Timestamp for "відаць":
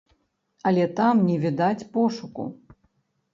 1.43-1.87